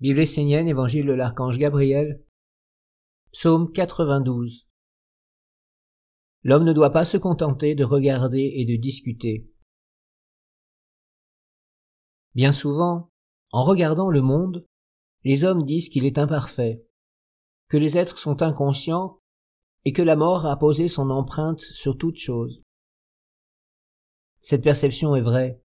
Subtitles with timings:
[0.00, 2.20] Bible essénienne, Évangile de l'archange Gabriel,
[3.30, 4.66] Psaume 92.
[6.42, 9.48] L'homme ne doit pas se contenter de regarder et de discuter.
[12.34, 13.12] Bien souvent,
[13.52, 14.66] en regardant le monde,
[15.22, 16.84] les hommes disent qu'il est imparfait,
[17.68, 19.20] que les êtres sont inconscients
[19.84, 22.62] et que la mort a posé son empreinte sur toute chose.
[24.40, 25.63] Cette perception est vraie,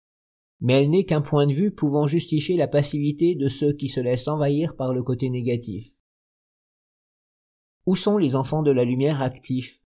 [0.63, 3.99] mais elle n'est qu'un point de vue pouvant justifier la passivité de ceux qui se
[3.99, 5.93] laissent envahir par le côté négatif.
[7.85, 9.83] Où sont les enfants de la lumière actifs,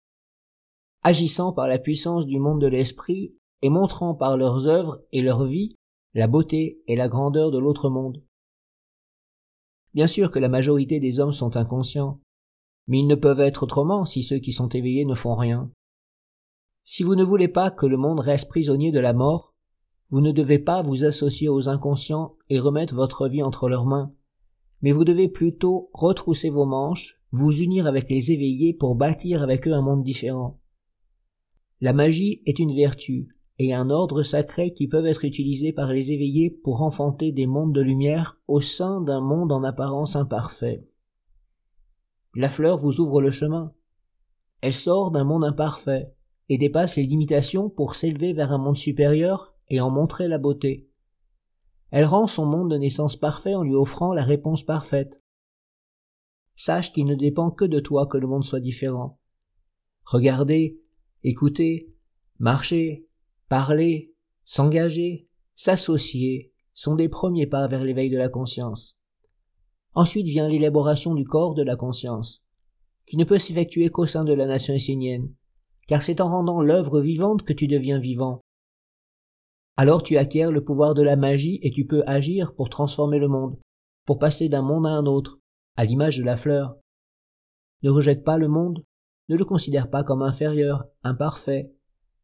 [1.01, 5.45] agissant par la puissance du monde de l'esprit et montrant par leurs œuvres et leur
[5.45, 5.75] vie
[6.13, 8.21] la beauté et la grandeur de l'autre monde
[9.93, 12.19] Bien sûr que la majorité des hommes sont inconscients,
[12.87, 15.71] mais ils ne peuvent être autrement si ceux qui sont éveillés ne font rien.
[16.83, 19.54] Si vous ne voulez pas que le monde reste prisonnier de la mort,
[20.09, 24.13] vous ne devez pas vous associer aux inconscients et remettre votre vie entre leurs mains,
[24.81, 29.67] mais vous devez plutôt retrousser vos manches, vous unir avec les éveillés pour bâtir avec
[29.67, 30.59] eux un monde différent.
[31.81, 36.11] La magie est une vertu et un ordre sacré qui peuvent être utilisés par les
[36.11, 40.85] éveillés pour enfanter des mondes de lumière au sein d'un monde en apparence imparfait.
[42.35, 43.73] La fleur vous ouvre le chemin.
[44.61, 46.11] Elle sort d'un monde imparfait
[46.49, 50.87] et dépasse les limitations pour s'élever vers un monde supérieur et en montrer la beauté.
[51.91, 55.21] Elle rend son monde de naissance parfait en lui offrant la réponse parfaite.
[56.55, 59.19] Sache qu'il ne dépend que de toi que le monde soit différent.
[60.03, 60.79] Regarder,
[61.23, 61.93] écouter,
[62.39, 63.07] marcher,
[63.49, 64.13] parler,
[64.43, 68.97] s'engager, s'associer sont des premiers pas vers l'éveil de la conscience.
[69.93, 72.43] Ensuite vient l'élaboration du corps de la conscience,
[73.05, 75.33] qui ne peut s'effectuer qu'au sein de la nation essénienne,
[75.87, 78.44] car c'est en rendant l'œuvre vivante que tu deviens vivant,
[79.77, 83.27] alors tu acquiers le pouvoir de la magie et tu peux agir pour transformer le
[83.27, 83.57] monde,
[84.05, 85.39] pour passer d'un monde à un autre,
[85.75, 86.77] à l'image de la fleur.
[87.83, 88.85] Ne rejette pas le monde,
[89.27, 91.71] ne le considère pas comme inférieur, imparfait,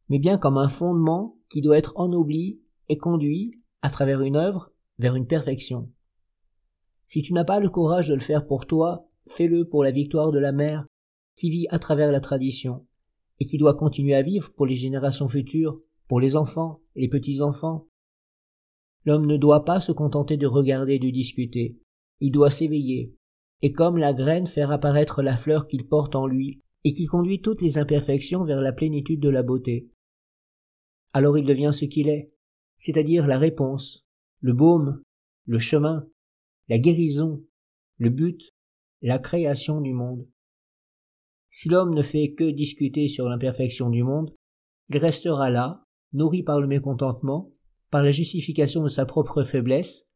[0.09, 4.71] mais bien comme un fondement qui doit être ennobli et conduit, à travers une œuvre,
[4.99, 5.89] vers une perfection.
[7.07, 10.31] Si tu n'as pas le courage de le faire pour toi, fais-le pour la victoire
[10.31, 10.85] de la mère,
[11.35, 12.85] qui vit à travers la tradition,
[13.39, 17.87] et qui doit continuer à vivre pour les générations futures pour les enfants, les petits-enfants.
[19.05, 21.79] L'homme ne doit pas se contenter de regarder et de discuter,
[22.19, 23.15] il doit s'éveiller,
[23.61, 27.39] et comme la graine faire apparaître la fleur qu'il porte en lui, et qui conduit
[27.39, 29.89] toutes les imperfections vers la plénitude de la beauté.
[31.13, 32.33] Alors il devient ce qu'il est,
[32.75, 34.05] c'est-à-dire la réponse,
[34.41, 35.01] le baume,
[35.45, 36.05] le chemin,
[36.67, 37.41] la guérison,
[37.99, 38.53] le but,
[39.01, 40.27] la création du monde.
[41.51, 44.35] Si l'homme ne fait que discuter sur l'imperfection du monde,
[44.89, 47.51] il restera là, nourri par le mécontentement,
[47.89, 50.07] par la justification de sa propre faiblesse,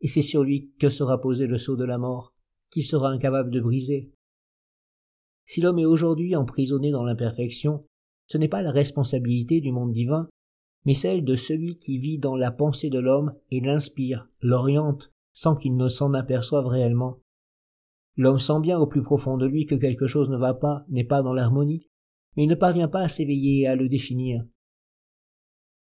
[0.00, 2.34] et c'est sur lui que sera posé le sceau de la mort,
[2.70, 4.10] qui sera incapable de briser.
[5.44, 7.84] Si l'homme est aujourd'hui emprisonné dans l'imperfection,
[8.26, 10.28] ce n'est pas la responsabilité du monde divin,
[10.84, 15.56] mais celle de celui qui vit dans la pensée de l'homme et l'inspire, l'oriente, sans
[15.56, 17.20] qu'il ne s'en aperçoive réellement.
[18.16, 21.04] L'homme sent bien au plus profond de lui que quelque chose ne va pas, n'est
[21.04, 21.86] pas dans l'harmonie,
[22.36, 24.44] mais il ne parvient pas à s'éveiller et à le définir.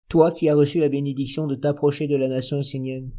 [0.10, 3.12] Toi qui as reçu la bénédiction de t'approcher de la nation essénienne,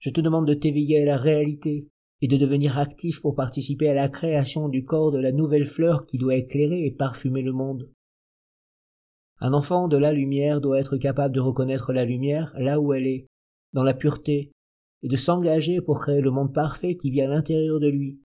[0.00, 1.86] je te demande de t'éveiller à la réalité
[2.20, 6.04] et de devenir actif pour participer à la création du corps de la nouvelle fleur
[6.06, 7.90] qui doit éclairer et parfumer le monde.
[9.38, 13.06] Un enfant de la lumière doit être capable de reconnaître la lumière là où elle
[13.06, 13.26] est,
[13.72, 14.50] dans la pureté,
[15.02, 18.18] et de s'engager pour créer le monde parfait qui vit à l'intérieur de lui,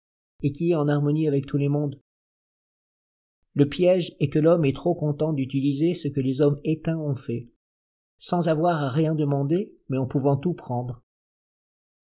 [0.42, 1.98] et qui est en harmonie avec tous les mondes.
[3.54, 7.16] Le piège est que l'homme est trop content d'utiliser ce que les hommes éteints ont
[7.16, 7.48] fait
[8.18, 11.02] sans avoir à rien demander, mais en pouvant tout prendre.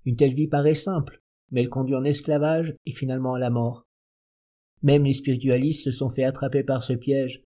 [0.04, 3.86] Une telle vie paraît simple, mais elle conduit en esclavage et finalement à la mort.
[4.82, 7.42] Même les spiritualistes se sont fait attraper par ce piège.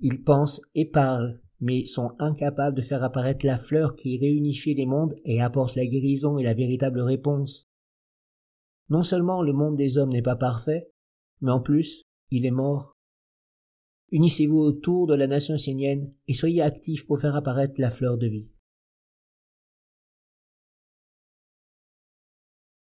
[0.00, 4.86] Ils pensent et parlent, mais sont incapables de faire apparaître la fleur qui réunifie les
[4.86, 7.68] mondes et apporte la guérison et la véritable réponse.
[8.88, 10.90] Non seulement le monde des hommes n'est pas parfait,
[11.40, 12.96] mais en plus, il est mort.
[14.12, 18.26] Unissez-vous autour de la nation essénienne et soyez actifs pour faire apparaître la fleur de
[18.26, 18.46] vie.